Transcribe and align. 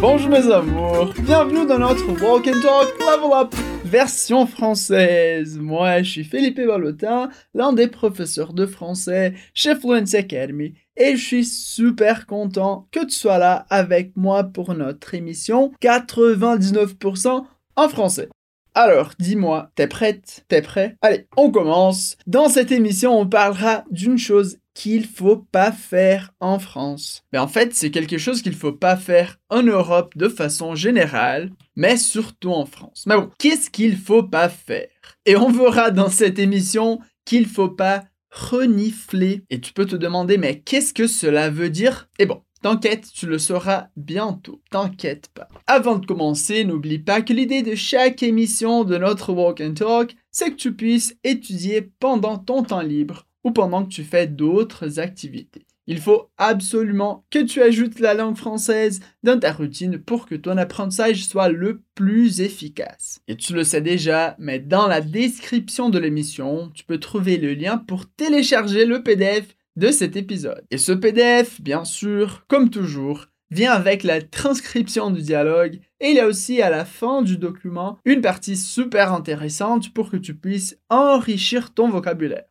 Bonjour 0.00 0.30
mes 0.30 0.50
amours, 0.50 1.12
bienvenue 1.20 1.66
dans 1.66 1.78
notre 1.78 2.06
Walk 2.22 2.46
and 2.46 2.60
Talk 2.62 2.88
Level 3.00 3.32
Up 3.34 3.54
version 3.84 4.46
française. 4.46 5.58
Moi, 5.58 6.02
je 6.02 6.10
suis 6.10 6.24
Philippe 6.24 6.58
Ballotin, 6.58 7.28
l'un 7.52 7.74
des 7.74 7.86
professeurs 7.86 8.54
de 8.54 8.64
français 8.64 9.34
chez 9.52 9.74
Fluency 9.74 10.16
Academy, 10.16 10.72
et 10.96 11.16
je 11.16 11.22
suis 11.22 11.44
super 11.44 12.26
content 12.26 12.88
que 12.92 13.04
tu 13.04 13.10
sois 13.10 13.36
là 13.36 13.66
avec 13.68 14.16
moi 14.16 14.44
pour 14.44 14.72
notre 14.72 15.12
émission 15.12 15.72
99% 15.82 17.44
en 17.76 17.88
français. 17.90 18.30
Alors, 18.74 19.10
dis-moi, 19.18 19.70
t'es 19.74 19.88
prête? 19.88 20.44
T'es 20.48 20.62
prêt? 20.62 20.96
Allez, 21.02 21.26
on 21.36 21.50
commence. 21.50 22.16
Dans 22.26 22.48
cette 22.48 22.72
émission, 22.72 23.18
on 23.18 23.26
parlera 23.26 23.84
d'une 23.90 24.16
chose 24.16 24.58
qu'il 24.80 25.04
faut 25.04 25.36
pas 25.36 25.72
faire 25.72 26.32
en 26.40 26.58
France. 26.58 27.22
Mais 27.34 27.38
en 27.38 27.48
fait, 27.48 27.74
c'est 27.74 27.90
quelque 27.90 28.16
chose 28.16 28.40
qu'il 28.40 28.54
faut 28.54 28.72
pas 28.72 28.96
faire 28.96 29.36
en 29.50 29.62
Europe 29.62 30.16
de 30.16 30.26
façon 30.26 30.74
générale, 30.74 31.50
mais 31.76 31.98
surtout 31.98 32.52
en 32.52 32.64
France. 32.64 33.04
Mais 33.06 33.14
bon, 33.14 33.28
qu'est-ce 33.38 33.68
qu'il 33.68 33.98
faut 33.98 34.22
pas 34.22 34.48
faire? 34.48 34.88
Et 35.26 35.36
on 35.36 35.50
verra 35.50 35.90
dans 35.90 36.08
cette 36.08 36.38
émission 36.38 36.98
qu'il 37.26 37.46
faut 37.46 37.68
pas 37.68 38.04
renifler. 38.30 39.44
Et 39.50 39.60
tu 39.60 39.74
peux 39.74 39.84
te 39.84 39.96
demander, 39.96 40.38
mais 40.38 40.60
qu'est-ce 40.60 40.94
que 40.94 41.06
cela 41.06 41.50
veut 41.50 41.68
dire? 41.68 42.08
Et 42.18 42.24
bon, 42.24 42.40
T'inquiète, 42.62 43.08
tu 43.14 43.26
le 43.26 43.38
sauras 43.38 43.88
bientôt. 43.96 44.62
T'inquiète 44.70 45.28
pas. 45.34 45.48
Avant 45.66 45.96
de 45.96 46.04
commencer, 46.04 46.64
n'oublie 46.64 46.98
pas 46.98 47.22
que 47.22 47.32
l'idée 47.32 47.62
de 47.62 47.74
chaque 47.74 48.22
émission 48.22 48.84
de 48.84 48.98
notre 48.98 49.32
Walk 49.32 49.62
and 49.62 49.74
Talk, 49.74 50.14
c'est 50.30 50.50
que 50.50 50.56
tu 50.56 50.74
puisses 50.74 51.16
étudier 51.24 51.80
pendant 52.00 52.36
ton 52.36 52.62
temps 52.62 52.82
libre 52.82 53.26
ou 53.44 53.52
pendant 53.52 53.84
que 53.84 53.90
tu 53.90 54.04
fais 54.04 54.26
d'autres 54.26 54.98
activités. 55.00 55.66
Il 55.86 55.98
faut 55.98 56.30
absolument 56.38 57.24
que 57.30 57.40
tu 57.40 57.60
ajoutes 57.62 57.98
la 57.98 58.14
langue 58.14 58.36
française 58.36 59.00
dans 59.24 59.40
ta 59.40 59.52
routine 59.52 59.98
pour 59.98 60.26
que 60.26 60.36
ton 60.36 60.56
apprentissage 60.56 61.24
soit 61.24 61.48
le 61.48 61.82
plus 61.96 62.40
efficace. 62.40 63.20
Et 63.26 63.36
tu 63.36 63.54
le 63.54 63.64
sais 63.64 63.80
déjà, 63.80 64.36
mais 64.38 64.60
dans 64.60 64.86
la 64.86 65.00
description 65.00 65.90
de 65.90 65.98
l'émission, 65.98 66.70
tu 66.74 66.84
peux 66.84 67.00
trouver 67.00 67.38
le 67.38 67.54
lien 67.54 67.76
pour 67.76 68.06
télécharger 68.06 68.84
le 68.84 69.02
PDF 69.02 69.56
de 69.74 69.90
cet 69.90 70.14
épisode. 70.14 70.64
Et 70.70 70.78
ce 70.78 70.92
PDF, 70.92 71.60
bien 71.60 71.84
sûr, 71.84 72.44
comme 72.46 72.70
toujours, 72.70 73.26
vient 73.50 73.72
avec 73.72 74.04
la 74.04 74.22
transcription 74.22 75.10
du 75.10 75.22
dialogue 75.22 75.80
et 75.98 76.10
il 76.10 76.16
y 76.16 76.20
a 76.20 76.26
aussi 76.26 76.62
à 76.62 76.70
la 76.70 76.84
fin 76.84 77.22
du 77.22 77.36
document 77.36 77.98
une 78.04 78.20
partie 78.20 78.56
super 78.56 79.12
intéressante 79.12 79.92
pour 79.92 80.10
que 80.10 80.16
tu 80.16 80.34
puisses 80.34 80.78
enrichir 80.88 81.74
ton 81.74 81.88
vocabulaire. 81.88 82.46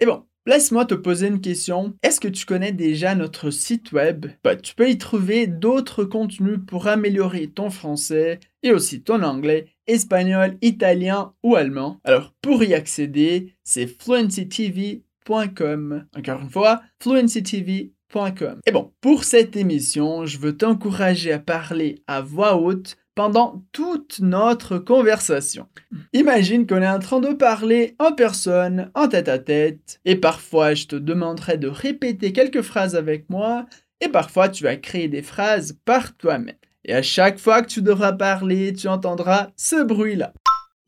Et 0.00 0.06
bon, 0.06 0.24
Laisse-moi 0.46 0.84
te 0.84 0.94
poser 0.94 1.28
une 1.28 1.40
question. 1.40 1.94
Est-ce 2.02 2.20
que 2.20 2.28
tu 2.28 2.44
connais 2.44 2.72
déjà 2.72 3.14
notre 3.14 3.50
site 3.50 3.92
web? 3.92 4.26
Bah, 4.42 4.56
Tu 4.56 4.74
peux 4.74 4.90
y 4.90 4.98
trouver 4.98 5.46
d'autres 5.46 6.04
contenus 6.04 6.58
pour 6.66 6.86
améliorer 6.86 7.46
ton 7.46 7.70
français 7.70 8.40
et 8.62 8.70
aussi 8.70 9.02
ton 9.02 9.22
anglais, 9.22 9.68
espagnol, 9.86 10.58
italien 10.60 11.32
ou 11.42 11.56
allemand. 11.56 11.98
Alors 12.04 12.34
pour 12.42 12.62
y 12.62 12.74
accéder, 12.74 13.54
c'est 13.64 13.86
fluencytv.com. 13.86 16.04
Encore 16.14 16.42
une 16.42 16.50
fois, 16.50 16.82
fluencytv.com. 17.00 18.60
Et 18.66 18.70
bon, 18.70 18.92
pour 19.00 19.24
cette 19.24 19.56
émission, 19.56 20.26
je 20.26 20.38
veux 20.38 20.58
t'encourager 20.58 21.32
à 21.32 21.38
parler 21.38 22.02
à 22.06 22.20
voix 22.20 22.56
haute 22.56 22.98
pendant 23.14 23.64
toute 23.72 24.20
notre 24.20 24.78
conversation. 24.78 25.66
Imagine 26.12 26.66
qu'on 26.66 26.82
est 26.82 26.88
en 26.88 26.98
train 26.98 27.20
de 27.20 27.32
parler 27.32 27.94
en 27.98 28.12
personne, 28.12 28.90
en 28.94 29.08
tête 29.08 29.28
à 29.28 29.38
tête, 29.38 30.00
et 30.04 30.16
parfois 30.16 30.74
je 30.74 30.86
te 30.86 30.96
demanderai 30.96 31.58
de 31.58 31.68
répéter 31.68 32.32
quelques 32.32 32.62
phrases 32.62 32.96
avec 32.96 33.30
moi, 33.30 33.66
et 34.00 34.08
parfois 34.08 34.48
tu 34.48 34.64
vas 34.64 34.76
créer 34.76 35.08
des 35.08 35.22
phrases 35.22 35.78
par 35.84 36.16
toi-même. 36.16 36.56
Et 36.84 36.94
à 36.94 37.02
chaque 37.02 37.38
fois 37.38 37.62
que 37.62 37.68
tu 37.68 37.82
devras 37.82 38.12
parler, 38.12 38.72
tu 38.72 38.88
entendras 38.88 39.50
ce 39.56 39.82
bruit-là. 39.82 40.34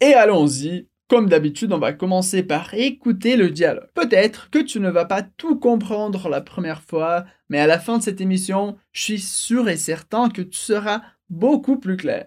Et 0.00 0.12
allons-y, 0.12 0.88
comme 1.08 1.28
d'habitude, 1.28 1.72
on 1.72 1.78
va 1.78 1.92
commencer 1.92 2.42
par 2.42 2.74
écouter 2.74 3.36
le 3.36 3.50
dialogue. 3.50 3.88
Peut-être 3.94 4.50
que 4.50 4.58
tu 4.58 4.80
ne 4.80 4.90
vas 4.90 5.04
pas 5.04 5.22
tout 5.22 5.56
comprendre 5.56 6.28
la 6.28 6.40
première 6.40 6.82
fois, 6.82 7.24
mais 7.48 7.60
à 7.60 7.68
la 7.68 7.78
fin 7.78 7.98
de 7.98 8.02
cette 8.02 8.20
émission, 8.20 8.76
je 8.92 9.02
suis 9.02 9.20
sûr 9.20 9.68
et 9.68 9.76
certain 9.76 10.28
que 10.28 10.42
tu 10.42 10.58
seras 10.58 11.02
beaucoup 11.30 11.78
plus 11.78 11.96
clair. 11.96 12.26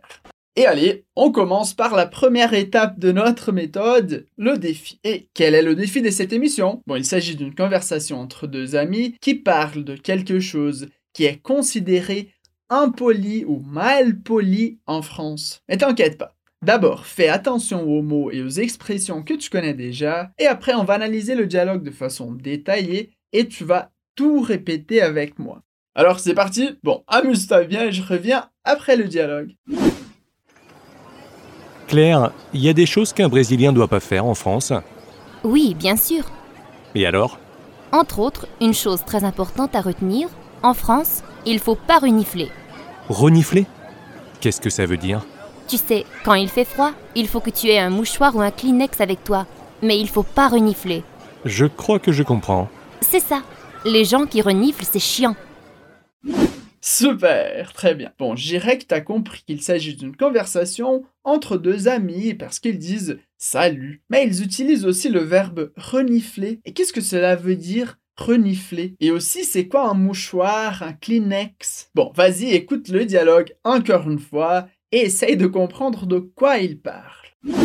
Et 0.56 0.66
allez, 0.66 1.06
on 1.16 1.32
commence 1.32 1.74
par 1.74 1.96
la 1.96 2.06
première 2.06 2.54
étape 2.54 3.00
de 3.00 3.12
notre 3.12 3.52
méthode, 3.52 4.26
le 4.38 4.58
défi. 4.58 5.00
Et 5.04 5.30
quel 5.34 5.56
est 5.56 5.62
le 5.62 5.76
défi 5.76 6.02
de 6.02 6.10
cette 6.10 6.34
émission? 6.34 6.82
Bon, 6.86 6.96
il 6.96 7.06
s'agit 7.06 7.36
d'une 7.36 7.56
conversation 7.56 8.20
entre 8.20 8.46
deux 8.46 8.76
amis 8.76 9.16
qui 9.22 9.36
parlent 9.36 9.86
de 9.86 9.96
quelque 9.96 10.40
chose 10.40 10.90
qui 11.14 11.24
est 11.26 11.42
considéré 11.42 12.34
impoli 12.70 13.46
ou 13.46 13.60
mal 13.60 14.20
poli 14.20 14.80
en 14.86 15.02
France. 15.02 15.62
Mais 15.70 15.78
t'inquiète 15.78 16.18
pas. 16.18 16.36
D'abord, 16.62 17.06
fais 17.06 17.30
attention 17.30 17.84
aux 17.84 18.02
mots 18.02 18.32
et 18.32 18.42
aux 18.42 18.50
expressions 18.50 19.24
que 19.24 19.34
tu 19.34 19.50
connais 19.50 19.74
déjà, 19.74 20.32
et 20.38 20.46
après 20.46 20.74
on 20.74 20.84
va 20.84 20.96
analyser 20.96 21.36
le 21.36 21.48
dialogue 21.48 21.84
de 21.84 21.92
façon 21.92 22.34
détaillée 22.34 23.12
et 23.32 23.48
tu 23.48 23.64
vas 23.64 23.92
tout 24.16 24.42
répéter 24.42 25.02
avec 25.02 25.40
moi. 25.40 25.64
Alors 26.00 26.22
c'est 26.22 26.34
parti 26.34 26.78
Bon, 26.82 27.04
amuse-toi 27.10 27.66
bien 27.66 27.88
et 27.88 27.92
je 27.92 28.02
reviens 28.02 28.46
après 28.64 28.96
le 28.96 29.04
dialogue. 29.04 29.50
Claire, 31.90 32.32
il 32.54 32.62
y 32.62 32.70
a 32.70 32.74
des 32.74 32.86
choses 32.86 33.12
qu'un 33.12 33.28
Brésilien 33.28 33.72
ne 33.72 33.76
doit 33.76 33.90
pas 33.90 34.00
faire 34.00 34.26
en 34.26 34.34
France? 34.34 34.72
Oui, 35.44 35.76
bien 35.78 35.98
sûr. 35.98 36.24
Et 36.96 37.06
alors? 37.06 37.38
Entre 37.92 38.20
autres, 38.20 38.48
une 38.62 38.74
chose 38.74 39.04
très 39.06 39.26
importante 39.26 39.76
à 39.76 39.82
retenir, 39.82 40.30
en 40.64 40.74
France, 40.74 41.22
il 41.46 41.60
faut 41.60 41.76
pas 41.76 42.00
renifler. 42.00 42.50
Renifler? 43.10 43.66
Qu'est-ce 44.40 44.62
que 44.62 44.70
ça 44.70 44.86
veut 44.86 44.96
dire? 44.96 45.26
Tu 45.68 45.76
sais, 45.76 46.06
quand 46.24 46.36
il 46.36 46.48
fait 46.48 46.64
froid, 46.64 46.92
il 47.14 47.28
faut 47.28 47.42
que 47.42 47.50
tu 47.50 47.68
aies 47.68 47.78
un 47.78 47.90
mouchoir 47.90 48.38
ou 48.38 48.40
un 48.40 48.52
Kleenex 48.52 49.02
avec 49.02 49.26
toi. 49.26 49.48
Mais 49.82 50.00
il 50.00 50.08
faut 50.08 50.24
pas 50.24 50.48
renifler. 50.48 51.04
Je 51.44 51.66
crois 51.66 52.00
que 52.00 52.14
je 52.14 52.24
comprends. 52.24 52.70
C'est 53.02 53.20
ça. 53.20 53.42
Les 53.84 54.06
gens 54.06 54.26
qui 54.26 54.42
reniflent, 54.42 54.86
c'est 54.90 55.00
chiant. 55.00 55.36
Super, 57.00 57.72
très 57.72 57.96
bien. 57.96 58.12
Bon, 58.20 58.36
j'irai 58.36 58.78
que 58.78 58.84
t'as 58.84 59.00
compris 59.00 59.42
qu'il 59.48 59.62
s'agit 59.62 59.96
d'une 59.96 60.18
conversation 60.18 61.06
entre 61.24 61.56
deux 61.56 61.88
amis 61.88 62.34
parce 62.34 62.60
qu'ils 62.60 62.78
disent 62.78 63.20
salut. 63.38 64.04
Mais 64.10 64.28
ils 64.28 64.44
utilisent 64.44 64.86
aussi 64.86 65.08
le 65.08 65.22
verbe 65.22 65.72
renifler. 65.78 66.60
Et 66.66 66.74
qu'est-ce 66.74 66.92
que 66.92 67.00
cela 67.00 67.38
veut 67.38 67.56
dire 67.56 68.00
renifler? 68.18 68.96
Et 69.00 69.12
aussi, 69.12 69.46
c'est 69.46 69.70
quoi 69.70 69.90
un 69.90 69.94
mouchoir, 69.94 70.84
un 70.84 70.92
Kleenex? 70.92 71.90
Bon, 71.96 72.12
vas-y, 72.14 72.52
écoute 72.52 72.90
le 72.90 73.06
dialogue 73.06 73.56
encore 73.64 74.10
une 74.10 74.20
fois 74.20 74.68
et 74.92 75.06
essaye 75.06 75.38
de 75.38 75.48
comprendre 75.48 76.06
de 76.06 76.20
quoi 76.20 76.58
il 76.58 76.82
parle. 76.82 77.56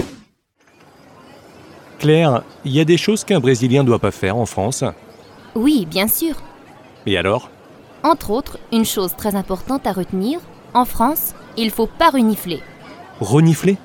Claire, 1.98 2.44
il 2.64 2.70
y 2.70 2.78
a 2.78 2.84
des 2.84 2.98
choses 2.98 3.24
qu'un 3.24 3.40
Brésilien 3.40 3.82
ne 3.82 3.88
doit 3.88 3.98
pas 3.98 4.12
faire 4.12 4.36
en 4.36 4.46
France. 4.46 4.84
Oui, 5.56 5.86
bien 5.86 6.06
sûr. 6.06 6.40
Et 7.04 7.18
alors? 7.18 7.50
Entre 8.04 8.31
autres, 8.31 8.59
une 8.70 8.84
chose 8.84 9.16
très 9.16 9.34
importante 9.34 9.87
à 9.87 9.92
retenir, 9.92 10.38
en 10.75 10.84
France, 10.84 11.34
il 11.56 11.70
faut 11.70 11.87
pas 11.87 12.10
renifler. 12.10 12.60
Renifler? 13.19 13.78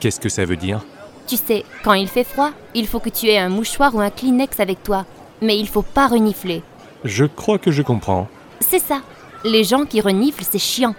Qu'est-ce 0.00 0.18
que 0.18 0.30
ça 0.30 0.46
veut 0.46 0.56
dire? 0.56 0.80
Tu 1.26 1.36
sais, 1.36 1.66
quand 1.84 1.92
il 1.92 2.08
fait 2.08 2.24
froid, 2.24 2.50
il 2.74 2.86
faut 2.86 2.98
que 2.98 3.10
tu 3.10 3.26
aies 3.26 3.38
un 3.38 3.50
mouchoir 3.50 3.94
ou 3.94 4.00
un 4.00 4.08
Kleenex 4.08 4.58
avec 4.58 4.82
toi. 4.82 5.04
Mais 5.42 5.58
il 5.58 5.68
faut 5.68 5.82
pas 5.82 6.06
renifler. 6.08 6.62
Je 7.04 7.26
crois 7.26 7.58
que 7.58 7.70
je 7.70 7.82
comprends. 7.82 8.26
C'est 8.60 8.78
ça. 8.78 9.02
Les 9.44 9.64
gens 9.64 9.84
qui 9.84 10.00
reniflent, 10.00 10.44
c'est 10.48 10.58
chiant. 10.58 10.94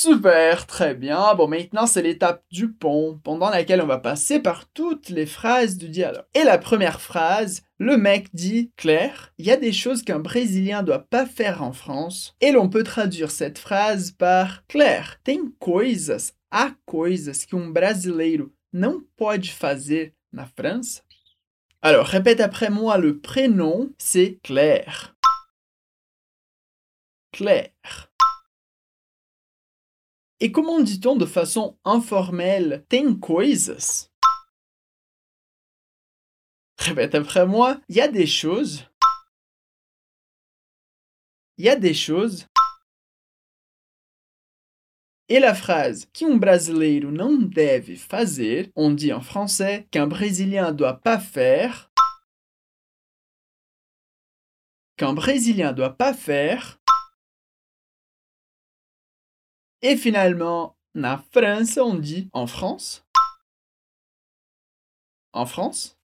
Super, 0.00 0.64
très 0.68 0.94
bien. 0.94 1.34
Bon, 1.34 1.48
maintenant 1.48 1.84
c'est 1.84 2.02
l'étape 2.02 2.44
du 2.52 2.70
pont, 2.70 3.18
pendant 3.24 3.50
laquelle 3.50 3.82
on 3.82 3.86
va 3.86 3.98
passer 3.98 4.38
par 4.38 4.70
toutes 4.70 5.08
les 5.08 5.26
phrases 5.26 5.76
du 5.76 5.88
dialogue. 5.88 6.22
Et 6.34 6.44
la 6.44 6.56
première 6.56 7.00
phrase, 7.00 7.64
le 7.78 7.96
mec 7.96 8.32
dit 8.32 8.70
Claire, 8.76 9.32
il 9.38 9.46
y 9.46 9.50
a 9.50 9.56
des 9.56 9.72
choses 9.72 10.04
qu'un 10.04 10.20
Brésilien 10.20 10.84
doit 10.84 11.00
pas 11.00 11.26
faire 11.26 11.64
en 11.64 11.72
France. 11.72 12.36
Et 12.40 12.52
l'on 12.52 12.68
peut 12.68 12.84
traduire 12.84 13.32
cette 13.32 13.58
phrase 13.58 14.12
par 14.12 14.64
Claire, 14.68 15.18
tem 15.24 15.50
coisas, 15.58 16.32
há 16.52 16.76
coisas 16.86 17.44
que 17.44 17.56
um 17.56 17.72
brasileiro 17.72 18.52
não 18.72 19.04
pode 19.16 19.50
fazer 19.50 20.14
na 20.32 20.46
França. 20.46 21.02
Alors, 21.82 22.06
répète 22.06 22.38
après 22.38 22.70
moi 22.70 22.98
le 22.98 23.18
prénom, 23.18 23.90
c'est 23.98 24.38
Claire. 24.44 25.16
Claire. 27.32 28.08
Et 30.40 30.52
comment 30.52 30.80
dit-on 30.80 31.16
de 31.16 31.26
façon 31.26 31.76
informelle 31.84 32.84
tem 32.88 33.18
coisas 33.18 34.10
Répète 36.78 37.16
après 37.16 37.44
moi, 37.44 37.80
il 37.88 37.96
y 37.96 38.00
a 38.00 38.06
des 38.06 38.26
choses. 38.26 38.84
Il 41.56 41.64
y 41.64 41.68
a 41.68 41.74
des 41.74 41.94
choses. 41.94 42.46
Et 45.28 45.40
la 45.40 45.54
phrase 45.54 46.06
que 46.14 46.24
um 46.24 46.38
brasileiro 46.38 47.10
não 47.10 47.38
deve 47.44 47.96
fazer, 47.96 48.72
on 48.74 48.90
dit 48.90 49.12
en 49.12 49.20
français 49.20 49.86
qu'un 49.90 50.06
brésilien 50.06 50.72
doit 50.72 51.00
pas 51.00 51.18
faire. 51.18 51.90
Qu'un 54.96 55.12
brésilien 55.12 55.72
doit 55.72 55.96
pas 55.98 56.14
faire. 56.14 56.80
Et 59.82 59.96
finalement, 59.96 60.76
na 60.94 61.18
France, 61.30 61.78
on 61.78 61.94
dit 61.94 62.28
en 62.32 62.46
France. 62.46 63.04
En 65.32 65.46
France. 65.46 65.96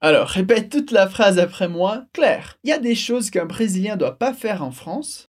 Alors, 0.00 0.28
répète 0.28 0.70
toute 0.70 0.90
la 0.90 1.08
phrase 1.08 1.38
après 1.38 1.68
moi. 1.68 2.04
Claire, 2.12 2.58
il 2.62 2.70
y 2.70 2.72
a 2.72 2.78
des 2.78 2.94
choses 2.94 3.30
qu'un 3.30 3.46
Brésilien 3.46 3.96
doit 3.96 4.18
pas 4.18 4.34
faire 4.34 4.62
en 4.62 4.70
France. 4.70 5.30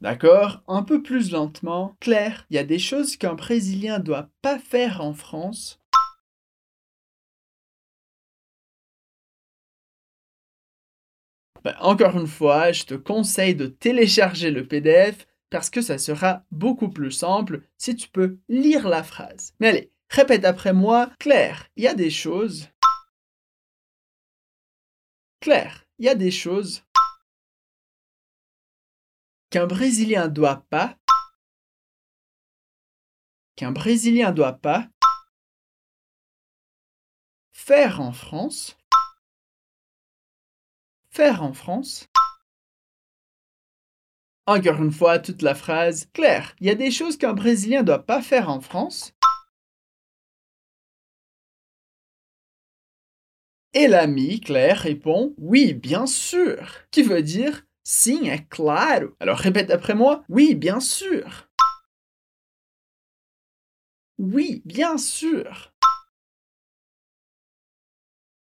D'accord? 0.00 0.62
Un 0.68 0.82
peu 0.82 1.02
plus 1.02 1.30
lentement. 1.30 1.96
Claire, 2.00 2.46
il 2.50 2.56
y 2.56 2.58
a 2.58 2.64
des 2.64 2.78
choses 2.78 3.16
qu'un 3.16 3.34
Brésilien 3.34 3.98
doit 3.98 4.30
pas 4.40 4.58
faire 4.58 5.02
en 5.02 5.12
France. 5.12 5.80
Ben, 11.66 11.74
encore 11.80 12.16
une 12.16 12.28
fois, 12.28 12.70
je 12.70 12.84
te 12.84 12.94
conseille 12.94 13.56
de 13.56 13.66
télécharger 13.66 14.52
le 14.52 14.68
PDF 14.68 15.26
parce 15.50 15.68
que 15.68 15.80
ça 15.80 15.98
sera 15.98 16.44
beaucoup 16.52 16.88
plus 16.88 17.10
simple 17.10 17.66
si 17.76 17.96
tu 17.96 18.08
peux 18.08 18.38
lire 18.48 18.88
la 18.88 19.02
phrase. 19.02 19.52
Mais 19.58 19.70
allez, 19.70 19.92
répète 20.08 20.44
après 20.44 20.72
moi. 20.72 21.10
Claire, 21.18 21.68
il 21.74 21.82
y 21.82 21.88
a 21.88 21.94
des 21.94 22.08
choses. 22.08 22.68
Claire, 25.40 25.84
il 25.98 26.04
y 26.04 26.08
a 26.08 26.14
des 26.14 26.30
choses 26.30 26.84
qu'un 29.50 29.66
Brésilien 29.66 30.28
doit 30.28 30.64
pas 30.70 30.96
qu'un 33.56 33.72
Brésilien 33.72 34.30
doit 34.30 34.52
pas 34.52 34.88
faire 37.52 38.00
en 38.00 38.12
France 38.12 38.78
en 41.24 41.52
France 41.52 42.08
Encore 44.46 44.82
une 44.82 44.92
fois, 44.92 45.18
toute 45.18 45.42
la 45.42 45.54
phrase. 45.54 46.08
Claire, 46.12 46.54
il 46.60 46.66
y 46.66 46.70
a 46.70 46.74
des 46.74 46.90
choses 46.90 47.16
qu'un 47.16 47.32
Brésilien 47.32 47.82
doit 47.82 48.04
pas 48.04 48.22
faire 48.22 48.50
en 48.50 48.60
France 48.60 49.12
Et 53.72 53.88
l'ami 53.88 54.40
Claire 54.40 54.80
répond 54.80 55.34
Oui, 55.38 55.74
bien 55.74 56.06
sûr, 56.06 56.70
qui 56.90 57.02
veut 57.02 57.22
dire 57.22 57.64
Sim, 57.82 58.24
é. 58.24 58.46
Alors 59.20 59.38
répète 59.38 59.70
après 59.70 59.94
moi. 59.94 60.24
Oui, 60.28 60.54
bien 60.54 60.80
sûr. 60.80 61.48
Oui, 64.18 64.62
bien 64.64 64.98
sûr. 64.98 65.72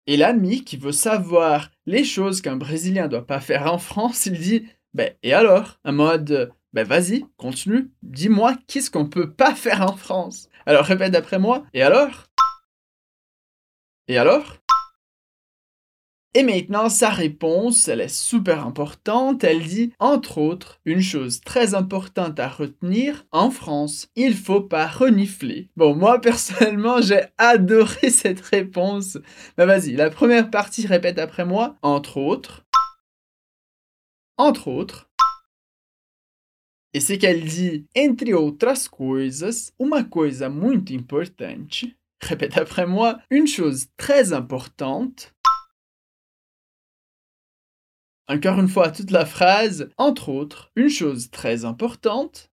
Et 0.05 0.17
l'ami 0.17 0.63
qui 0.63 0.75
veut 0.75 0.91
savoir 0.91 1.71
les 1.85 2.03
choses 2.03 2.41
qu'un 2.41 2.57
Brésilien 2.57 3.07
doit 3.07 3.25
pas 3.25 3.39
faire 3.39 3.71
en 3.71 3.77
France, 3.77 4.25
il 4.25 4.37
dit 4.37 4.67
Ben, 4.93 5.13
et 5.23 5.33
alors? 5.33 5.79
Un 5.85 5.93
mode 5.93 6.51
Ben, 6.73 6.85
vas-y, 6.85 7.25
continue, 7.37 7.89
dis-moi 8.01 8.55
qu'est-ce 8.67 8.91
qu'on 8.91 9.07
peut 9.07 9.31
pas 9.31 9.55
faire 9.55 9.81
en 9.81 9.95
France? 9.95 10.49
Alors 10.65 10.85
répète 10.85 11.15
après 11.15 11.39
moi. 11.39 11.63
Et 11.73 11.83
alors? 11.83 12.27
Et 14.09 14.17
alors? 14.17 14.57
Et 16.35 16.41
maintenant, 16.41 16.89
sa 16.89 17.11
réponse, 17.11 17.87
elle 17.87 18.01
est 18.01 18.07
super 18.07 18.65
importante. 18.65 19.43
Elle 19.43 19.63
dit, 19.63 19.93
entre 19.99 20.39
autres, 20.39 20.79
une 20.83 21.01
chose 21.01 21.41
très 21.41 21.75
importante 21.75 22.39
à 22.39 22.47
retenir, 22.47 23.27
en 23.31 23.51
France, 23.51 24.09
il 24.15 24.33
faut 24.33 24.61
pas 24.61 24.87
renifler. 24.87 25.69
Bon, 25.77 25.95
moi, 25.95 26.19
personnellement, 26.21 27.01
j'ai 27.01 27.21
adoré 27.37 28.09
cette 28.09 28.41
réponse. 28.41 29.19
Mais 29.59 29.67
vas-y, 29.67 29.93
la 29.93 30.09
première 30.09 30.49
partie, 30.49 30.87
répète 30.87 31.19
après 31.19 31.45
moi, 31.45 31.75
entre 31.83 32.17
autres. 32.17 32.65
Entre 34.37 34.67
autres. 34.67 35.11
Et 36.95 36.99
c'est 36.99 37.19
qu'elle 37.19 37.45
dit, 37.45 37.85
entre 37.95 38.33
outras 38.33 38.87
coisas, 38.89 39.71
uma 39.79 40.03
coisa 40.03 40.49
muito 40.49 40.93
importante. 40.93 41.85
Répète 42.21 42.57
après 42.57 42.87
moi, 42.87 43.19
une 43.29 43.47
chose 43.47 43.87
très 43.97 44.33
importante. 44.33 45.32
Encore 48.27 48.59
une 48.59 48.69
fois, 48.69 48.89
toute 48.89 49.11
la 49.11 49.25
phrase, 49.25 49.89
entre 49.97 50.29
autres, 50.29 50.71
une 50.75 50.89
chose 50.89 51.29
très 51.29 51.65
importante. 51.65 52.49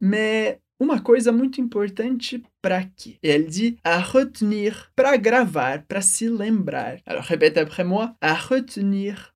Mais 0.00 0.60
uma 0.80 1.00
coisa 1.00 1.32
muito 1.32 1.60
importante 1.60 2.42
para 2.62 2.84
quê? 2.84 3.18
Et 3.22 3.28
elle 3.28 3.46
dit 3.46 3.78
à 3.84 3.98
retenir, 3.98 4.90
para 4.94 5.16
gravar, 5.16 5.84
para 5.86 6.00
se 6.00 6.28
lembrar. 6.28 6.98
Alors 7.06 7.24
répète 7.24 7.58
après 7.58 7.84
moi, 7.84 8.14
à 8.20 8.34
retenir. 8.34 9.34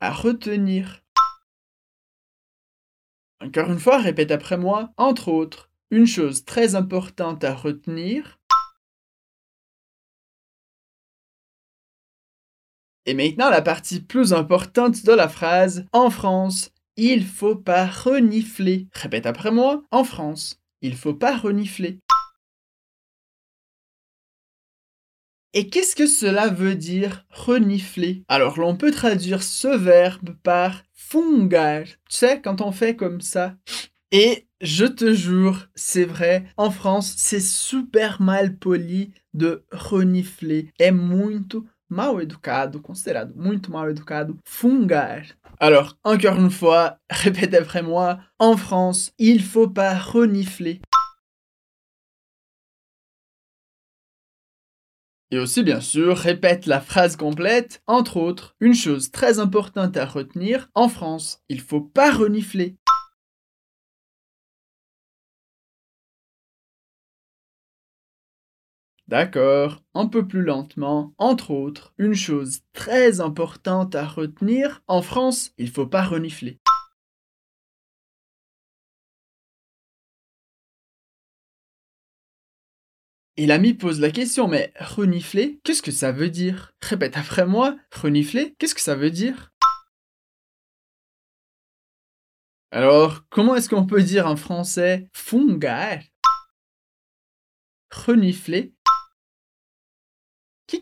À 0.00 0.10
retenir. 0.10 1.02
Encore 3.40 3.70
une 3.70 3.78
fois, 3.78 3.98
répète 3.98 4.30
après 4.30 4.56
moi, 4.56 4.92
entre 4.96 5.28
autres, 5.28 5.70
une 5.90 6.06
chose 6.06 6.44
très 6.44 6.74
importante 6.74 7.44
à 7.44 7.54
retenir. 7.54 8.38
Et 13.06 13.14
maintenant, 13.14 13.50
la 13.50 13.60
partie 13.60 14.00
plus 14.00 14.32
importante 14.32 15.04
de 15.04 15.12
la 15.12 15.28
phrase. 15.28 15.84
En 15.92 16.08
France, 16.08 16.70
il 16.96 17.26
faut 17.26 17.56
pas 17.56 17.86
renifler. 17.86 18.88
Répète 18.92 19.26
après 19.26 19.50
moi. 19.50 19.82
En 19.90 20.04
France, 20.04 20.60
il 20.80 20.96
faut 20.96 21.14
pas 21.14 21.36
renifler. 21.36 22.00
Et 25.52 25.68
qu'est-ce 25.68 25.94
que 25.94 26.06
cela 26.06 26.48
veut 26.48 26.74
dire 26.74 27.24
renifler? 27.30 28.24
Alors 28.28 28.58
l'on 28.58 28.76
peut 28.76 28.90
traduire 28.90 29.42
ce 29.42 29.68
verbe 29.68 30.34
par 30.42 30.82
fungar. 30.92 31.84
Tu 31.84 32.16
sais, 32.16 32.40
quand 32.40 32.60
on 32.60 32.72
fait 32.72 32.96
comme 32.96 33.20
ça. 33.20 33.56
Et 34.10 34.48
je 34.60 34.84
te 34.84 35.12
jure, 35.12 35.68
c'est 35.74 36.04
vrai, 36.04 36.44
en 36.56 36.70
France, 36.70 37.14
c'est 37.16 37.40
super 37.40 38.20
mal 38.22 38.56
poli 38.56 39.12
de 39.34 39.64
renifler. 39.70 40.72
É 40.78 40.90
muito 40.90 41.66
mal 41.94 42.20
educado, 42.20 42.80
considérado 42.80 43.32
muito 43.36 43.70
mal 43.70 43.88
educado, 43.88 44.36
fungar. 44.44 45.26
Alors, 45.60 45.96
encore 46.02 46.36
une 46.36 46.50
fois, 46.50 46.98
répète 47.10 47.54
après 47.54 47.82
moi, 47.82 48.18
en 48.38 48.56
France, 48.56 49.12
il 49.18 49.40
faut 49.40 49.68
pas 49.68 49.94
renifler. 49.94 50.80
Et 55.30 55.38
aussi, 55.38 55.62
bien 55.62 55.80
sûr, 55.80 56.16
répète 56.16 56.66
la 56.66 56.80
phrase 56.80 57.16
complète, 57.16 57.82
entre 57.86 58.18
autres, 58.18 58.54
une 58.60 58.74
chose 58.74 59.10
très 59.10 59.38
importante 59.38 59.96
à 59.96 60.04
retenir, 60.04 60.68
en 60.74 60.88
France, 60.88 61.42
il 61.48 61.60
faut 61.60 61.80
pas 61.80 62.12
renifler. 62.12 62.76
D'accord, 69.08 69.82
un 69.94 70.06
peu 70.06 70.26
plus 70.26 70.42
lentement. 70.42 71.14
Entre 71.18 71.50
autres, 71.50 71.92
une 71.98 72.14
chose 72.14 72.60
très 72.72 73.20
importante 73.20 73.94
à 73.94 74.06
retenir, 74.06 74.82
en 74.86 75.02
France, 75.02 75.52
il 75.58 75.70
faut 75.70 75.86
pas 75.86 76.02
renifler. 76.02 76.58
Et 83.36 83.46
l'ami 83.46 83.74
pose 83.74 84.00
la 84.00 84.10
question, 84.10 84.48
mais 84.48 84.72
renifler, 84.78 85.60
qu'est-ce 85.64 85.82
que 85.82 85.90
ça 85.90 86.12
veut 86.12 86.30
dire? 86.30 86.72
Répète 86.80 87.16
après 87.16 87.46
moi, 87.46 87.76
renifler, 87.90 88.54
qu'est-ce 88.58 88.74
que 88.74 88.80
ça 88.80 88.94
veut 88.94 89.10
dire? 89.10 89.52
Alors, 92.70 93.24
comment 93.28 93.54
est-ce 93.54 93.68
qu'on 93.68 93.86
peut 93.86 94.02
dire 94.02 94.26
en 94.26 94.36
français 94.36 95.08
fungar 95.12 95.98
Renifler 97.90 98.73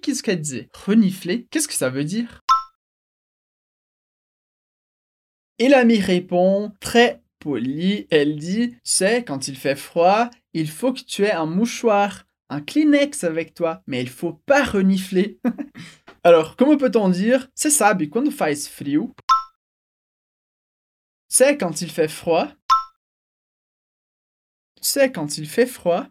Qu'est-ce 0.01 0.23
qu'elle 0.23 0.41
disait 0.41 0.69
Renifler? 0.73 1.47
Qu'est-ce 1.51 1.69
que 1.69 1.75
ça 1.75 1.91
veut 1.91 2.05
dire? 2.05 2.41
Et 5.59 5.69
l'ami 5.69 5.99
répond, 6.01 6.73
très 6.81 7.23
poli, 7.39 8.07
elle 8.11 8.37
dit, 8.37 8.77
c'est 8.85 9.25
quand 9.25 9.49
il 9.49 9.57
fait 9.57 9.77
froid, 9.77 10.31
il 10.55 10.71
faut 10.71 10.93
que 10.93 11.03
tu 11.03 11.25
aies 11.25 11.33
un 11.33 11.47
mouchoir, 11.47 12.25
un 12.49 12.61
Kleenex 12.61 13.25
avec 13.25 13.55
toi, 13.55 13.83
mais 13.87 14.01
il 14.01 14.09
faut 14.09 14.33
pas 14.33 14.65
renifler. 14.65 15.39
Alors, 16.25 16.57
comment 16.57 16.77
peut-on 16.77 17.09
dire 17.09 17.49
C'est 17.55 17.71
ça, 17.71 17.95
mais 17.95 18.09
quando 18.09 18.31
faz 18.31 18.69
frio 18.69 19.13
C'est 21.29 21.57
quand 21.59 21.81
il 21.81 21.91
fait 21.91 22.09
froid. 22.09 22.49
C'est 24.81 25.13
quand 25.13 25.39
il 25.39 25.49
fait 25.49 25.67
froid. 25.67 26.07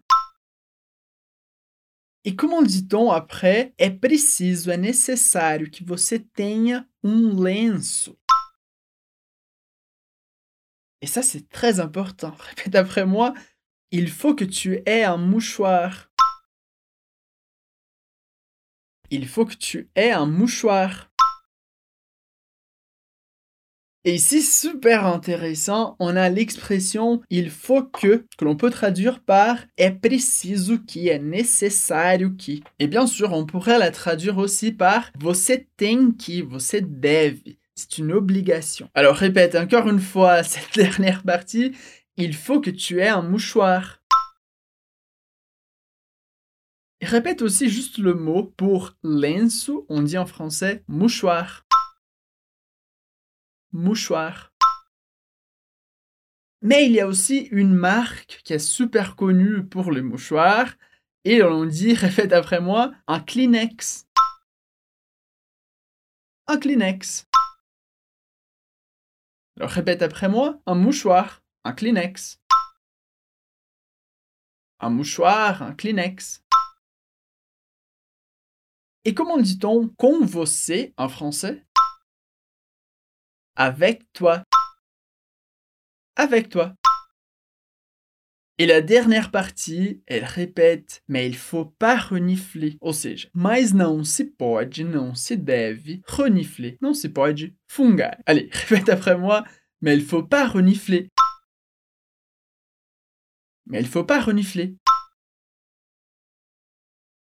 E 2.24 2.32
como 2.36 2.64
dit-on 2.64 3.12
après, 3.12 3.74
é 3.78 3.90
preciso, 3.90 4.70
é 4.70 4.78
necessário 4.78 5.70
que 5.72 5.84
você 5.84 6.20
tenha 6.20 6.88
um 7.04 7.40
lenço. 7.40 8.18
Et 11.02 11.08
ça, 11.08 11.24
c'est 11.24 11.50
très 11.50 11.80
important. 11.80 12.32
Répète 12.56 12.76
après 12.76 13.06
moi. 13.06 13.34
Il 13.92 14.10
faut 14.10 14.36
que 14.36 14.46
tu 14.46 14.82
aies 14.86 15.04
un 15.04 15.18
mouchoir. 15.18 16.12
il 19.12 19.28
faut 19.28 19.46
que 19.46 19.56
tu 19.56 19.90
aies 19.96 20.12
un 20.12 20.26
mouchoir. 20.26 21.12
Et 24.04 24.16
ici, 24.16 24.42
super 24.42 25.06
intéressant, 25.06 25.96
on 26.00 26.16
a 26.16 26.28
l'expression 26.28 27.22
il 27.30 27.52
faut 27.52 27.84
que, 27.84 28.26
que 28.36 28.46
l'on 28.46 28.56
peut 28.56 28.72
traduire 28.72 29.20
par 29.20 29.60
é 29.78 29.92
preciso 29.92 30.80
que, 30.80 31.08
é 31.08 31.20
necessário 31.20 32.36
que. 32.36 32.62
Et 32.80 32.88
bien 32.88 33.06
sûr, 33.06 33.32
on 33.32 33.46
pourrait 33.46 33.78
la 33.78 33.92
traduire 33.92 34.40
aussi 34.40 34.72
par 34.72 35.12
você 35.20 35.68
tem 35.78 36.12
que, 36.12 36.42
você 36.42 36.82
deve. 36.82 37.44
C'est 37.76 38.00
une 38.00 38.12
obligation. 38.12 38.90
Alors 38.96 39.16
répète 39.16 39.54
encore 39.54 39.88
une 39.88 40.00
fois 40.00 40.42
cette 40.44 40.74
dernière 40.74 41.22
partie, 41.22 41.72
il 42.18 42.34
faut 42.34 42.60
que 42.60 42.72
tu 42.72 43.02
aies 43.02 43.08
un 43.08 43.22
mouchoir. 43.22 44.00
répète 47.04 47.42
aussi 47.42 47.70
juste 47.70 47.98
le 47.98 48.14
mot 48.14 48.52
pour 48.58 48.94
lenço, 49.04 49.86
on 49.90 50.02
dit 50.02 50.18
en 50.18 50.26
français 50.26 50.84
mouchoir 50.88 51.66
mouchoir. 53.72 54.52
Mais 56.62 56.86
il 56.86 56.92
y 56.92 57.00
a 57.00 57.08
aussi 57.08 57.48
une 57.52 57.74
marque 57.74 58.42
qui 58.44 58.54
est 58.54 58.60
super 58.60 59.16
connue 59.16 59.66
pour 59.66 59.92
les 59.92 60.02
mouchoirs, 60.02 60.76
et 61.24 61.42
on 61.44 61.66
dit, 61.66 61.94
répète 61.96 62.34
après 62.34 62.62
moi, 62.62 62.92
un 63.08 63.20
Kleenex. 63.20 64.08
Un 66.48 66.58
Kleenex. 66.58 67.28
Alors 69.58 69.72
répète 69.72 70.02
après 70.02 70.30
moi, 70.30 70.60
un 70.66 70.76
mouchoir, 70.76 71.44
un 71.64 71.74
Kleenex. 71.74 72.40
Un 74.80 74.90
mouchoir, 74.90 75.62
un 75.62 75.74
Kleenex. 75.74 76.44
Et 79.04 79.16
comment 79.16 79.38
dit-on 79.38 79.90
convosser 79.90 80.94
en 80.98 81.10
français? 81.10 81.66
Avec 83.56 84.12
toi. 84.14 84.44
Avec 86.16 86.50
toi. 86.50 86.76
Et 88.58 88.68
la 88.68 88.82
dernière 88.82 89.32
partie, 89.32 90.04
elle 90.06 90.24
répète, 90.24 91.04
mais 91.08 91.26
il 91.26 91.36
faut 91.36 91.66
pas 91.66 91.98
renifler. 91.98 92.78
Ou 92.82 92.94
seja, 92.94 93.28
mas 93.34 93.74
não 93.74 94.04
se 94.04 94.24
pode, 94.24 94.84
não 94.84 95.16
se 95.16 95.36
deve 95.36 96.02
renifler. 96.06 96.78
Não 96.80 96.94
se 96.94 97.10
pode 97.10 97.56
fungar. 97.68 98.20
Allez, 98.28 98.50
répète 98.70 98.90
après 98.90 99.18
moi, 99.18 99.44
mais 99.82 99.96
il 99.96 100.04
faut 100.04 100.24
pas 100.24 100.46
renifler. 100.46 101.10
Mais 103.66 103.80
il 103.80 103.88
faut 103.88 104.04
pas 104.04 104.20
renifler. 104.20 104.76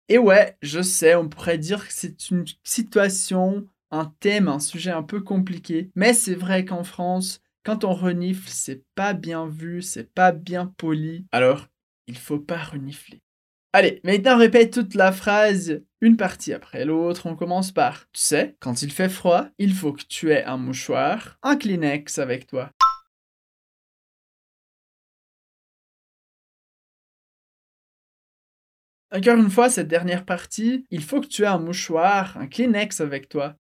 Et 0.08 0.18
ouais, 0.18 0.56
je 0.60 0.82
sais, 0.82 1.14
on 1.14 1.28
pourrait 1.28 1.58
dire 1.58 1.86
que 1.86 1.92
c'est 1.92 2.30
une 2.30 2.44
situation 2.64 3.68
un 3.92 4.12
thème, 4.18 4.48
un 4.48 4.58
sujet 4.58 4.90
un 4.90 5.04
peu 5.04 5.20
compliqué. 5.20 5.90
Mais 5.94 6.14
c'est 6.14 6.34
vrai 6.34 6.64
qu'en 6.64 6.82
France, 6.82 7.40
quand 7.64 7.84
on 7.84 7.92
renifle, 7.92 8.48
c'est 8.48 8.84
pas 8.96 9.12
bien 9.12 9.46
vu, 9.46 9.82
c'est 9.82 10.12
pas 10.12 10.32
bien 10.32 10.66
poli. 10.76 11.26
Alors, 11.30 11.68
il 12.08 12.18
faut 12.18 12.40
pas 12.40 12.58
renifler. 12.58 13.22
Allez, 13.74 14.00
maintenant 14.04 14.36
répète 14.36 14.72
toute 14.72 14.94
la 14.94 15.12
phrase, 15.12 15.82
une 16.00 16.16
partie 16.16 16.52
après 16.52 16.84
l'autre. 16.84 17.26
On 17.26 17.36
commence 17.36 17.70
par 17.70 18.06
Tu 18.12 18.20
sais, 18.20 18.56
quand 18.60 18.82
il 18.82 18.90
fait 18.90 19.08
froid, 19.08 19.46
il 19.58 19.72
faut 19.72 19.92
que 19.92 20.02
tu 20.02 20.30
aies 20.30 20.44
un 20.44 20.56
mouchoir, 20.56 21.38
un 21.42 21.56
Kleenex 21.56 22.18
avec 22.18 22.46
toi. 22.46 22.70
Encore 29.14 29.36
une 29.36 29.50
fois, 29.50 29.68
cette 29.68 29.88
dernière 29.88 30.24
partie, 30.24 30.86
il 30.90 31.02
faut 31.02 31.20
que 31.20 31.26
tu 31.26 31.42
aies 31.42 31.46
un 31.46 31.58
mouchoir, 31.58 32.36
un 32.38 32.46
Kleenex 32.46 33.00
avec 33.00 33.28
toi. 33.28 33.56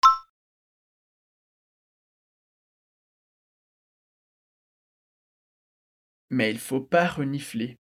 Mais 6.30 6.52
il 6.52 6.60
faut 6.60 6.82
pas 6.82 7.08
renifler. 7.08 7.80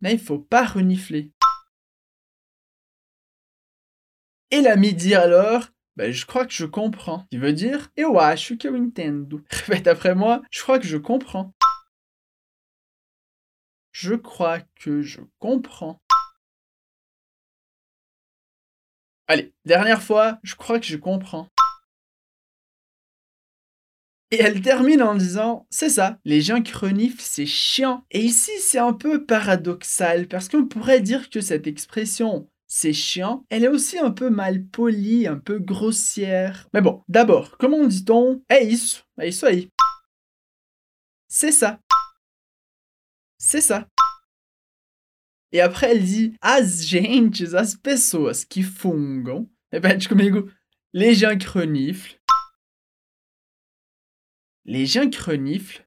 Mais 0.00 0.14
il 0.14 0.20
faut 0.20 0.38
pas 0.38 0.64
renifler. 0.64 1.32
Et 4.50 4.60
la 4.60 4.76
midi 4.76 5.14
alors 5.14 5.68
ben, 5.96 6.10
je 6.10 6.24
crois 6.24 6.46
que 6.46 6.52
je 6.52 6.64
comprends. 6.64 7.26
Il 7.30 7.40
veut 7.40 7.52
dire 7.52 7.90
Eu 7.98 8.16
acho 8.16 8.56
que 8.56 8.66
eu 8.66 8.76
entendo. 8.76 9.42
Répète 9.50 9.86
après 9.86 10.14
moi, 10.14 10.42
je 10.50 10.62
crois 10.62 10.78
que 10.78 10.86
je 10.86 10.96
comprends. 10.96 11.52
Je 13.92 14.14
crois 14.14 14.60
que 14.76 15.02
je 15.02 15.20
comprends. 15.38 16.00
Allez, 19.28 19.52
dernière 19.66 20.02
fois, 20.02 20.38
je 20.42 20.54
crois 20.54 20.80
que 20.80 20.86
je 20.86 20.96
comprends. 20.96 21.48
Et 24.32 24.40
elle 24.40 24.62
termine 24.62 25.02
en 25.02 25.14
disant, 25.14 25.66
c'est 25.68 25.90
ça, 25.90 26.18
les 26.24 26.40
gens 26.40 26.62
qui 26.62 26.72
reniflent, 26.72 27.20
c'est 27.20 27.44
chiant. 27.44 28.06
Et 28.10 28.20
ici, 28.20 28.50
c'est 28.60 28.78
un 28.78 28.94
peu 28.94 29.26
paradoxal, 29.26 30.26
parce 30.26 30.48
qu'on 30.48 30.66
pourrait 30.66 31.02
dire 31.02 31.28
que 31.28 31.42
cette 31.42 31.66
expression, 31.66 32.48
c'est 32.66 32.94
chiant, 32.94 33.44
elle 33.50 33.64
est 33.64 33.68
aussi 33.68 33.98
un 33.98 34.10
peu 34.10 34.30
mal 34.30 34.64
polie, 34.64 35.26
un 35.26 35.36
peu 35.36 35.58
grossière. 35.58 36.66
Mais 36.72 36.80
bon, 36.80 37.02
d'abord, 37.08 37.58
comment 37.58 37.86
dit-on 37.86 38.42
É 38.48 38.64
isso, 38.64 39.04
isso 39.22 39.44
aí. 39.44 39.68
C'est 41.28 41.52
ça. 41.52 41.78
C'est 43.36 43.60
ça. 43.60 43.86
Et 45.52 45.60
après, 45.60 45.90
elle 45.90 46.04
dit 46.04 46.32
as 46.40 46.86
gentes, 46.86 47.52
as 47.52 47.74
pessoas 47.74 48.46
que 48.48 48.62
fungam. 48.62 49.46
Repete 49.70 50.08
comigo. 50.08 50.48
Les 50.94 51.14
gens 51.14 51.36
qui 51.36 51.48
reniflent. 51.48 52.18
Les 54.64 54.86
gens 54.86 55.08
qui 55.10 55.18
reniflent. 55.18 55.84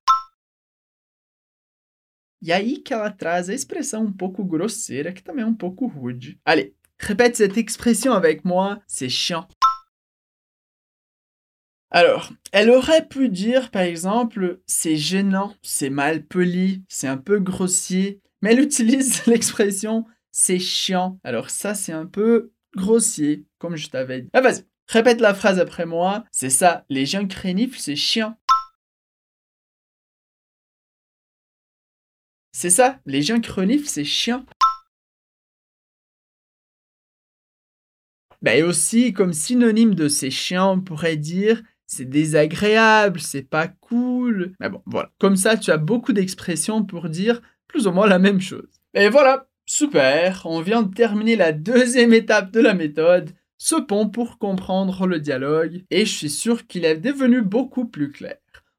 E 2.42 2.52
aí 2.52 2.82
que 2.82 2.94
ela 2.94 3.10
traz 3.10 3.50
a 3.50 3.54
expressão 3.54 4.04
um 4.04 4.12
pouco 4.12 4.44
grosseira, 4.44 5.14
que 5.14 5.24
também 5.24 5.44
é 5.44 5.48
um 5.48 5.54
pouco 5.56 5.88
rude. 5.88 6.40
Allez, 6.46 6.76
répète 7.00 7.38
cette 7.38 7.58
expression 7.58 8.14
avec 8.14 8.44
moi, 8.44 8.82
c'est 8.86 9.10
chiant. 9.10 9.48
Alors, 11.90 12.34
elle 12.52 12.70
aurait 12.70 13.08
pu 13.08 13.30
dire 13.30 13.72
par 13.72 13.84
exemple 13.84 14.60
c'est 14.68 14.98
gênant, 14.98 15.56
c'est 15.62 15.90
mal 15.90 16.26
poli, 16.26 16.84
c'est 16.90 17.08
un 17.08 17.18
peu 17.18 17.40
grossier, 17.40 18.22
mais 18.42 18.52
elle 18.52 18.60
utilise 18.60 19.26
l'expression 19.28 20.06
c'est 20.32 20.60
chiant. 20.60 21.18
Alors 21.24 21.50
ça 21.50 21.74
c'est 21.74 21.94
un 21.94 22.06
peu 22.06 22.52
grossier, 22.76 23.46
comme 23.58 23.78
je 23.78 23.88
t'avais 23.90 24.24
dit. 24.24 24.30
Ah 24.34 24.42
vas-y, 24.42 24.66
répète 24.88 25.22
la 25.22 25.34
phrase 25.34 25.60
après 25.60 25.86
moi, 25.86 26.26
c'est 26.32 26.50
ça, 26.50 26.86
les 26.90 27.06
gens 27.06 27.26
qui 27.26 27.38
reniflent, 27.38 27.80
c'est 27.80 27.96
chiant. 27.96 28.38
C'est 32.58 32.70
ça, 32.70 33.02
les 33.06 33.22
gens 33.22 33.42
qui 33.42 33.52
reniflent, 33.52 33.86
c'est 33.86 34.06
chiant. 34.06 34.46
Ben 38.42 38.64
aussi, 38.64 39.12
comme 39.12 39.34
synonyme 39.34 39.94
de 39.94 40.08
c'est 40.08 40.32
chiant, 40.32 40.78
on 40.78 40.80
pourrait 40.80 41.18
dire 41.18 41.62
c'est 41.86 42.06
désagréable, 42.06 43.20
c'est 43.20 43.42
pas 43.42 43.68
cool. 43.68 44.54
Mais 44.62 44.70
bon, 44.70 44.82
voilà. 44.86 45.12
Comme 45.20 45.36
ça, 45.36 45.58
tu 45.58 45.70
as 45.70 45.78
beaucoup 45.78 46.14
d'expressions 46.14 46.86
pour 46.86 47.10
dire 47.10 47.42
plus 47.68 47.88
ou 47.88 47.92
moins 47.92 48.08
la 48.08 48.20
même 48.20 48.40
chose. 48.40 48.70
Et 48.94 49.10
voilà, 49.10 49.50
super, 49.66 50.44
on 50.46 50.62
vient 50.62 50.84
de 50.84 50.96
terminer 50.96 51.36
la 51.36 51.52
deuxième 51.52 52.14
étape 52.14 52.52
de 52.52 52.62
la 52.62 52.74
méthode, 52.74 53.32
ce 53.58 53.76
pont 53.76 54.08
pour 54.08 54.38
comprendre 54.38 55.08
le 55.08 55.20
dialogue, 55.20 55.84
et 55.92 56.06
je 56.06 56.14
suis 56.14 56.30
sûr 56.30 56.68
qu'il 56.68 56.86
est 56.86 56.96
devenu 56.96 57.42
beaucoup 57.42 57.86
plus 57.86 58.14
clair. 58.14 58.38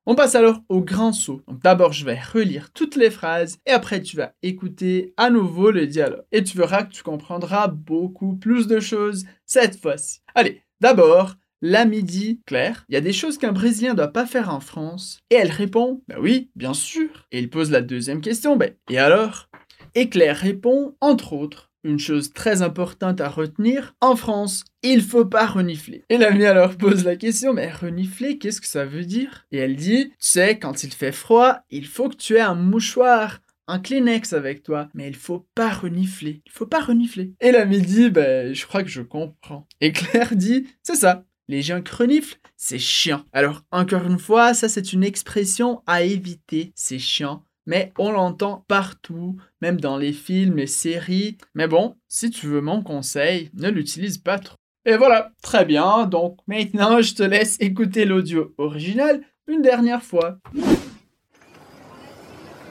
On 0.09 0.15
passe 0.15 0.37
alors 0.37 0.61
au 0.69 0.83
grand 0.83 1.13
saut. 1.13 1.43
D'abord, 1.49 1.93
je 1.93 2.05
vais 2.05 2.21
relire 2.21 2.73
toutes 2.73 2.95
les 2.95 3.11
phrases 3.11 3.59
et 3.67 3.73
après 3.73 4.01
tu 4.01 4.17
vas 4.17 4.35
écouter 4.41 5.13
à 5.17 5.31
nouveau 5.31 5.73
le 5.73 5.89
dialogue. 5.89 6.23
Et 6.31 6.45
tu 6.45 6.57
verras 6.57 6.85
que 6.85 6.93
tu 6.93 7.03
comprendras 7.03 7.67
beaucoup 7.67 8.37
plus 8.37 8.69
de 8.69 8.79
choses 8.79 9.27
cette 9.47 9.81
fois-ci. 9.81 10.21
Allez, 10.37 10.63
d'abord, 10.81 11.35
la 11.61 11.87
midi, 11.87 12.41
Claire, 12.47 12.85
il 12.89 12.95
y 12.95 12.99
a 12.99 13.01
des 13.01 13.13
choses 13.13 13.37
qu'un 13.37 13.51
Brésilien 13.51 13.95
ne 13.95 13.97
doit 13.97 14.13
pas 14.13 14.27
faire 14.27 14.55
en 14.55 14.61
France. 14.61 15.19
Et 15.31 15.35
elle 15.35 15.51
répond, 15.51 16.05
bah 16.07 16.19
oui, 16.21 16.53
bien 16.55 16.73
sûr. 16.73 17.27
Et 17.33 17.41
il 17.41 17.51
pose 17.51 17.73
la 17.73 17.83
deuxième 17.83 18.21
question, 18.21 18.57
ben, 18.57 18.73
et 18.89 18.99
alors? 18.99 19.49
Et 19.97 20.09
Claire 20.09 20.37
répond, 20.37 20.95
entre 21.01 21.33
autres, 21.33 21.73
une 21.87 21.99
chose 21.99 22.33
très 22.33 22.63
importante 22.63 23.21
à 23.21 23.29
retenir, 23.29 23.95
en 24.01 24.17
France, 24.17 24.65
il 24.83 25.03
faut 25.03 25.25
pas 25.25 25.47
renifler. 25.47 26.05
Et 26.09 26.19
l'ami 26.19 26.45
alors 26.45 26.77
pose 26.77 27.05
la 27.05 27.17
question, 27.17 27.53
mais 27.53 27.71
renifler, 27.71 28.39
qu'est-ce 28.39 28.61
que 28.61 28.67
ça 28.67 28.85
veut 28.85 29.05
dire? 29.05 29.47
Et 29.53 29.59
elle 29.59 29.77
dit, 29.77 30.09
tu 30.09 30.15
sais, 30.19 30.59
quand 30.59 30.83
il 30.83 30.93
fait 30.93 31.13
froid, 31.13 31.61
il 31.71 31.87
faut 31.87 32.09
que 32.09 32.17
tu 32.17 32.37
aies 32.37 32.41
un 32.41 32.55
mouchoir, 32.55 33.41
un 33.69 33.79
Kleenex 33.79 34.33
avec 34.33 34.63
toi, 34.63 34.89
mais 34.95 35.09
il 35.09 35.17
faut 35.17 35.47
pas 35.55 35.71
renifler. 35.71 36.43
Il 36.47 36.53
faut 36.53 36.67
pas 36.67 36.81
renifler. 36.81 37.33
Et 37.41 37.53
l'ami 37.53 37.81
dit, 37.81 38.11
ben, 38.11 38.55
je 38.55 38.67
crois 38.67 38.83
que 38.83 38.91
je 38.91 39.03
comprends. 39.03 39.67
Et 39.81 39.93
Claire 39.93 40.37
dit, 40.37 40.67
c'est 40.83 40.97
ça. 40.97 41.25
Les 41.49 41.63
gens 41.63 41.81
qui 41.81 41.95
reniflent, 41.95 42.39
c'est 42.57 42.79
chiant. 42.79 43.25
Alors, 43.33 43.63
encore 43.71 44.05
une 44.05 44.19
fois, 44.19 44.53
ça 44.53 44.69
c'est 44.69 44.93
une 44.93 45.05
expression 45.05 45.83
à 45.87 46.03
éviter. 46.03 46.73
C'est 46.75 46.99
chiant 46.99 47.45
mais 47.67 47.93
on 47.99 48.13
l'entend 48.13 48.65
partout, 48.69 49.37
même 49.61 49.81
dans 49.81 49.97
les 49.97 50.13
films, 50.13 50.57
les 50.57 50.67
séries. 50.67 51.37
Mais 51.55 51.69
bon, 51.69 51.97
si 52.09 52.31
tu 52.31 52.47
veux 52.47 52.61
mon 52.61 52.83
conseil, 52.83 53.51
ne 53.55 53.69
l'utilise 53.69 54.19
pas 54.19 54.39
trop. 54.39 54.57
Et 54.85 54.97
voilà, 54.97 55.33
très 55.43 55.65
bien, 55.65 56.07
donc 56.07 56.39
maintenant 56.47 57.03
je 57.03 57.15
te 57.15 57.23
laisse 57.25 57.57
écouter 57.61 58.05
l'audio 58.05 58.55
original 58.57 59.21
une 59.49 59.63
dernière 59.63 60.03
fois. 60.03 60.39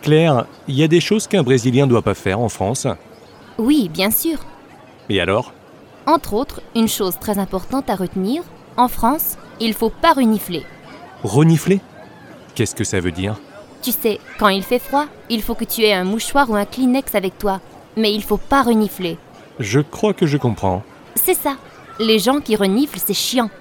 Claire, 0.02 0.46
il 0.68 0.76
y 0.76 0.84
a 0.84 0.88
des 0.88 1.02
choses 1.02 1.28
qu'un 1.28 1.44
Brésilien 1.44 1.86
ne 1.86 1.90
doit 1.90 2.02
pas 2.02 2.14
faire 2.14 2.40
en 2.40 2.48
France? 2.48 2.88
Oui, 3.58 3.90
bien 3.90 4.12
sûr. 4.12 4.46
Et 5.10 5.20
alors? 5.20 5.54
Entre 6.06 6.34
autres, 6.34 6.62
une 6.76 6.88
chose 6.88 7.18
très 7.20 7.40
importante 7.40 7.90
à 7.90 7.96
retenir, 7.96 8.44
en 8.78 8.88
France, 8.88 9.38
il 9.60 9.74
faut 9.74 9.90
pas 9.90 10.14
renifler. 10.14 10.64
Renifler? 11.24 11.80
Qu'est-ce 12.54 12.76
que 12.76 12.84
ça 12.84 13.00
veut 13.00 13.12
dire? 13.12 13.40
Tu 13.86 13.92
sais, 13.92 14.20
quand 14.40 14.48
il 14.48 14.64
fait 14.64 14.80
froid, 14.80 15.06
il 15.30 15.44
faut 15.44 15.54
que 15.54 15.64
tu 15.64 15.84
aies 15.84 15.94
un 15.94 16.06
mouchoir 16.06 16.50
ou 16.50 16.56
un 16.56 16.66
Kleenex 16.66 17.14
avec 17.14 17.38
toi. 17.38 17.62
Mais 17.96 18.16
il 18.16 18.24
faut 18.24 18.40
pas 18.40 18.64
renifler. 18.64 19.20
Je 19.60 19.80
crois 19.80 20.16
que 20.16 20.26
je 20.26 20.38
comprends. 20.38 20.82
C'est 21.14 21.36
ça. 21.36 21.56
Les 22.00 22.18
gens 22.18 22.42
qui 22.42 22.56
reniflent, 22.56 22.98
c'est 22.98 23.14
chiant. 23.14 23.52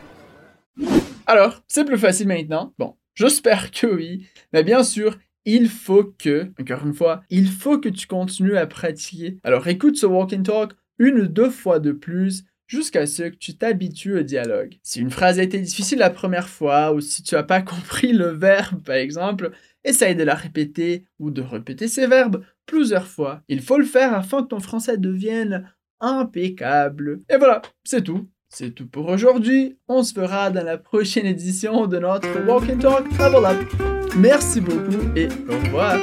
Alors, 1.26 1.60
c'est 1.68 1.84
plus 1.84 1.98
facile 1.98 2.28
maintenant. 2.28 2.72
Bon, 2.78 2.96
j'espère 3.14 3.70
que 3.70 3.86
oui. 3.86 4.26
Mais 4.54 4.62
bien 4.62 4.82
sûr, 4.82 5.18
il 5.44 5.68
faut 5.68 6.14
que, 6.18 6.50
encore 6.58 6.86
une 6.86 6.94
fois, 6.94 7.20
il 7.28 7.46
faut 7.46 7.78
que 7.78 7.90
tu 7.90 8.06
continues 8.06 8.56
à 8.56 8.66
pratiquer. 8.66 9.36
Alors 9.44 9.68
écoute 9.68 9.98
ce 9.98 10.06
walk 10.06 10.32
and 10.32 10.44
talk 10.44 10.72
une 10.98 11.20
ou 11.20 11.26
deux 11.26 11.50
fois 11.50 11.80
de 11.80 11.92
plus 11.92 12.44
jusqu'à 12.66 13.06
ce 13.06 13.24
que 13.24 13.36
tu 13.36 13.56
t'habitues 13.56 14.18
au 14.18 14.22
dialogue. 14.22 14.78
Si 14.82 15.00
une 15.00 15.10
phrase 15.10 15.38
a 15.38 15.42
été 15.42 15.58
difficile 15.58 15.98
la 15.98 16.10
première 16.10 16.48
fois 16.48 16.92
ou 16.92 17.00
si 17.00 17.22
tu 17.22 17.34
n'as 17.34 17.42
pas 17.42 17.62
compris 17.62 18.12
le 18.12 18.28
verbe, 18.28 18.82
par 18.82 18.96
exemple, 18.96 19.50
essaye 19.84 20.16
de 20.16 20.24
la 20.24 20.34
répéter 20.34 21.04
ou 21.18 21.30
de 21.30 21.42
répéter 21.42 21.88
ces 21.88 22.06
verbes 22.06 22.44
plusieurs 22.66 23.06
fois. 23.06 23.42
Il 23.48 23.60
faut 23.60 23.78
le 23.78 23.84
faire 23.84 24.14
afin 24.14 24.42
que 24.42 24.48
ton 24.48 24.60
français 24.60 24.96
devienne 24.96 25.70
impeccable. 26.00 27.20
Et 27.30 27.36
voilà, 27.36 27.62
c'est 27.84 28.02
tout. 28.02 28.28
C'est 28.48 28.70
tout 28.70 28.86
pour 28.86 29.08
aujourd'hui. 29.08 29.78
On 29.88 30.02
se 30.02 30.14
verra 30.14 30.50
dans 30.50 30.64
la 30.64 30.78
prochaine 30.78 31.26
édition 31.26 31.86
de 31.86 31.98
notre 31.98 32.46
Walk 32.46 32.70
and 32.70 32.78
Talk 32.78 33.08
Travel 33.10 33.44
Up. 33.44 34.14
Merci 34.16 34.60
beaucoup 34.60 35.16
et 35.16 35.26
au 35.48 35.58
revoir. 35.58 35.98